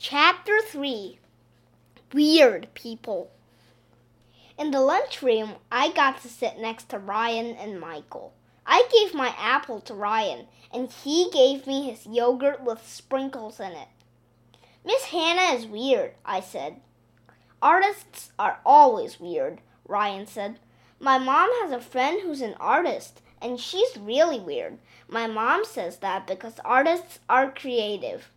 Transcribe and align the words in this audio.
Chapter 0.00 0.60
3 0.62 1.18
Weird 2.12 2.68
People. 2.74 3.32
In 4.56 4.70
the 4.70 4.80
lunchroom, 4.80 5.56
I 5.72 5.90
got 5.90 6.22
to 6.22 6.28
sit 6.28 6.56
next 6.56 6.88
to 6.90 7.00
Ryan 7.00 7.56
and 7.56 7.80
Michael. 7.80 8.32
I 8.64 8.88
gave 8.92 9.12
my 9.12 9.34
apple 9.36 9.80
to 9.80 9.94
Ryan, 9.94 10.46
and 10.72 10.88
he 10.88 11.28
gave 11.32 11.66
me 11.66 11.90
his 11.90 12.06
yogurt 12.06 12.62
with 12.62 12.86
sprinkles 12.86 13.58
in 13.58 13.72
it. 13.72 13.88
Miss 14.84 15.06
Hannah 15.06 15.58
is 15.58 15.66
weird, 15.66 16.12
I 16.24 16.42
said. 16.42 16.80
Artists 17.60 18.30
are 18.38 18.60
always 18.64 19.18
weird, 19.18 19.60
Ryan 19.84 20.28
said. 20.28 20.60
My 21.00 21.18
mom 21.18 21.50
has 21.62 21.72
a 21.72 21.80
friend 21.80 22.20
who's 22.22 22.40
an 22.40 22.54
artist, 22.60 23.20
and 23.42 23.58
she's 23.58 23.96
really 23.96 24.38
weird. 24.38 24.78
My 25.08 25.26
mom 25.26 25.64
says 25.64 25.96
that 25.96 26.28
because 26.28 26.60
artists 26.64 27.18
are 27.28 27.50
creative. 27.50 28.30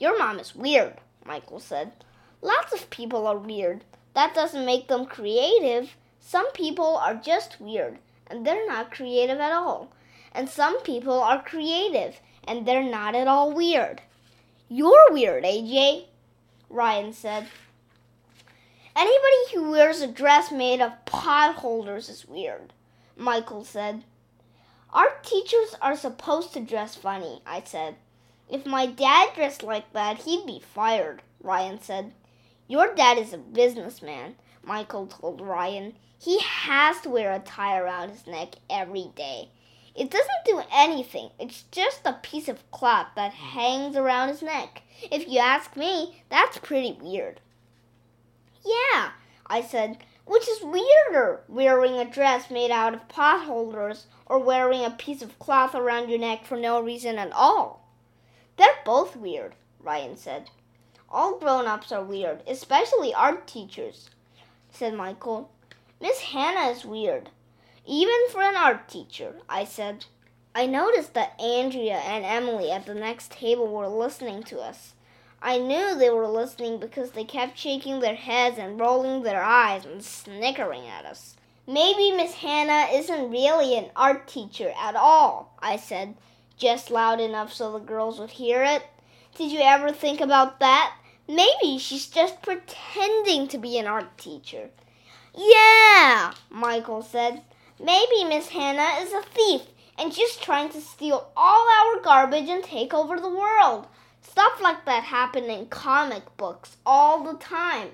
Your 0.00 0.18
mom 0.18 0.38
is 0.38 0.56
weird, 0.56 0.94
Michael 1.26 1.60
said. 1.60 1.92
Lots 2.40 2.72
of 2.72 2.88
people 2.88 3.26
are 3.26 3.36
weird. 3.36 3.84
That 4.14 4.34
doesn't 4.34 4.64
make 4.64 4.88
them 4.88 5.04
creative. 5.04 5.94
Some 6.18 6.50
people 6.52 6.96
are 6.96 7.14
just 7.14 7.60
weird, 7.60 7.98
and 8.26 8.46
they're 8.46 8.66
not 8.66 8.90
creative 8.90 9.38
at 9.38 9.52
all. 9.52 9.92
And 10.32 10.48
some 10.48 10.80
people 10.80 11.20
are 11.20 11.42
creative, 11.42 12.18
and 12.48 12.64
they're 12.64 12.82
not 12.82 13.14
at 13.14 13.28
all 13.28 13.52
weird. 13.52 14.00
You're 14.70 15.12
weird, 15.12 15.44
AJ, 15.44 16.06
Ryan 16.70 17.12
said. 17.12 17.48
Anybody 18.96 19.54
who 19.54 19.70
wears 19.70 20.00
a 20.00 20.06
dress 20.06 20.50
made 20.50 20.80
of 20.80 21.04
pot 21.04 21.56
holders 21.56 22.08
is 22.08 22.26
weird, 22.26 22.72
Michael 23.18 23.64
said. 23.64 24.04
Art 24.94 25.22
teachers 25.22 25.74
are 25.82 25.94
supposed 25.94 26.54
to 26.54 26.60
dress 26.60 26.94
funny, 26.94 27.42
I 27.44 27.62
said. 27.66 27.96
If 28.50 28.66
my 28.66 28.86
dad 28.86 29.30
dressed 29.34 29.62
like 29.62 29.92
that, 29.92 30.18
he'd 30.22 30.44
be 30.44 30.60
fired, 30.60 31.22
Ryan 31.40 31.80
said. 31.80 32.12
Your 32.66 32.94
dad 32.94 33.16
is 33.16 33.32
a 33.32 33.38
businessman, 33.38 34.34
Michael 34.62 35.06
told 35.06 35.40
Ryan. 35.40 35.94
He 36.18 36.40
has 36.40 37.00
to 37.02 37.10
wear 37.10 37.32
a 37.32 37.38
tie 37.38 37.78
around 37.78 38.10
his 38.10 38.26
neck 38.26 38.56
every 38.68 39.10
day. 39.14 39.50
It 39.94 40.10
doesn't 40.10 40.44
do 40.44 40.62
anything. 40.72 41.30
It's 41.38 41.64
just 41.70 42.00
a 42.04 42.18
piece 42.22 42.48
of 42.48 42.70
cloth 42.70 43.08
that 43.16 43.32
hangs 43.32 43.96
around 43.96 44.28
his 44.28 44.42
neck. 44.42 44.82
If 45.10 45.28
you 45.28 45.38
ask 45.38 45.76
me, 45.76 46.22
that's 46.28 46.58
pretty 46.58 46.98
weird. 47.00 47.40
Yeah, 48.64 49.10
I 49.46 49.62
said, 49.62 49.98
which 50.26 50.48
is 50.48 50.62
weirder, 50.62 51.42
wearing 51.48 51.94
a 51.94 52.04
dress 52.04 52.50
made 52.50 52.70
out 52.70 52.94
of 52.94 53.08
pot 53.08 53.46
holders 53.46 54.06
or 54.26 54.38
wearing 54.38 54.84
a 54.84 54.90
piece 54.90 55.22
of 55.22 55.38
cloth 55.38 55.74
around 55.74 56.08
your 56.08 56.18
neck 56.18 56.44
for 56.44 56.56
no 56.56 56.80
reason 56.80 57.18
at 57.18 57.32
all. 57.32 57.80
They're 58.60 58.84
both 58.84 59.16
weird, 59.16 59.54
Ryan 59.82 60.18
said. 60.18 60.50
All 61.08 61.38
grown 61.38 61.66
ups 61.66 61.90
are 61.92 62.04
weird, 62.04 62.42
especially 62.46 63.14
art 63.14 63.46
teachers, 63.46 64.10
said 64.70 64.92
Michael. 64.92 65.50
Miss 65.98 66.20
Hannah 66.20 66.70
is 66.70 66.84
weird, 66.84 67.30
even 67.86 68.28
for 68.28 68.42
an 68.42 68.56
art 68.56 68.86
teacher, 68.86 69.36
I 69.48 69.64
said. 69.64 70.04
I 70.54 70.66
noticed 70.66 71.14
that 71.14 71.40
Andrea 71.40 72.00
and 72.00 72.22
Emily 72.26 72.70
at 72.70 72.84
the 72.84 72.92
next 72.92 73.30
table 73.30 73.66
were 73.66 73.88
listening 73.88 74.42
to 74.42 74.60
us. 74.60 74.92
I 75.40 75.56
knew 75.56 75.94
they 75.94 76.10
were 76.10 76.28
listening 76.28 76.78
because 76.78 77.12
they 77.12 77.24
kept 77.24 77.56
shaking 77.56 78.00
their 78.00 78.14
heads 78.14 78.58
and 78.58 78.78
rolling 78.78 79.22
their 79.22 79.42
eyes 79.42 79.86
and 79.86 80.04
snickering 80.04 80.86
at 80.86 81.06
us. 81.06 81.34
Maybe 81.66 82.12
Miss 82.12 82.34
Hannah 82.34 82.92
isn't 82.92 83.30
really 83.30 83.78
an 83.78 83.88
art 83.96 84.28
teacher 84.28 84.74
at 84.78 84.96
all, 84.96 85.56
I 85.60 85.76
said 85.76 86.14
just 86.60 86.90
loud 86.90 87.20
enough 87.20 87.52
so 87.52 87.72
the 87.72 87.78
girls 87.78 88.20
would 88.20 88.30
hear 88.30 88.62
it. 88.62 88.82
Did 89.34 89.50
you 89.50 89.60
ever 89.60 89.90
think 89.90 90.20
about 90.20 90.60
that? 90.60 90.94
Maybe 91.26 91.78
she's 91.78 92.06
just 92.06 92.42
pretending 92.42 93.48
to 93.48 93.58
be 93.58 93.78
an 93.78 93.86
art 93.86 94.18
teacher. 94.18 94.68
Yeah, 95.34 96.34
Michael 96.50 97.02
said. 97.02 97.42
Maybe 97.82 98.24
Miss 98.24 98.48
Hannah 98.48 99.00
is 99.02 99.12
a 99.12 99.22
thief 99.22 99.62
and 99.98 100.14
just 100.14 100.42
trying 100.42 100.68
to 100.70 100.80
steal 100.80 101.30
all 101.36 101.66
our 101.68 102.02
garbage 102.02 102.48
and 102.48 102.62
take 102.62 102.92
over 102.92 103.18
the 103.18 103.28
world. 103.28 103.86
Stuff 104.20 104.60
like 104.60 104.84
that 104.84 105.04
happen 105.04 105.44
in 105.44 105.66
comic 105.66 106.36
books 106.36 106.76
all 106.84 107.24
the 107.24 107.38
time. 107.38 107.92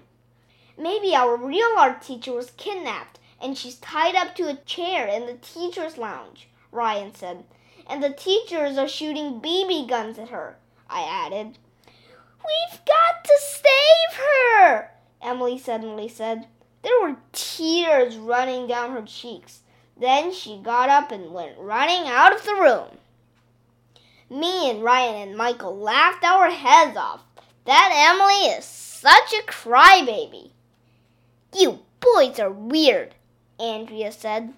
Maybe 0.77 1.15
our 1.15 1.37
real 1.37 1.75
art 1.79 2.03
teacher 2.03 2.33
was 2.33 2.51
kidnapped 2.57 3.21
and 3.41 3.57
she's 3.57 3.77
tied 3.77 4.17
up 4.17 4.35
to 4.37 4.49
a 4.49 4.57
chair 4.57 5.07
in 5.07 5.27
the 5.27 5.35
teacher's 5.35 5.97
lounge, 5.99 6.49
Ryan 6.73 7.15
said 7.15 7.45
and 7.89 8.03
the 8.03 8.11
teachers 8.11 8.77
are 8.77 8.89
shooting 8.89 9.41
BB 9.41 9.89
guns 9.89 10.19
at 10.19 10.31
her, 10.31 10.57
I 10.89 11.03
added. 11.03 11.59
We've 11.87 12.85
got 12.85 13.25
to 13.25 13.39
save 13.41 14.19
her, 14.19 14.91
Emily 15.23 15.59
suddenly 15.59 16.09
said. 16.09 16.47
There 16.83 17.01
were 17.01 17.17
tears 17.33 18.17
running 18.17 18.67
down 18.67 18.93
her 18.93 19.03
cheeks. 19.03 19.63
Then 19.99 20.33
she 20.33 20.59
got 20.59 20.89
up 20.89 21.11
and 21.11 21.33
went 21.33 21.59
running 21.59 22.07
out 22.07 22.35
of 22.35 22.45
the 22.45 22.55
room. 22.55 22.99
Me 24.29 24.71
and 24.71 24.83
Ryan 24.83 25.29
and 25.29 25.37
Michael 25.37 25.77
laughed 25.77 26.25
our 26.25 26.51
heads 26.51 26.97
off. 26.97 27.23
That 27.65 27.91
Emily 27.93 28.57
is 28.57 28.65
such 28.65 29.33
a 29.33 29.43
crybaby. 29.47 30.51
You 31.55 31.81
boys 32.01 32.39
are 32.39 32.51
weird, 32.51 33.15
Andrea 33.59 34.13
said. 34.13 34.53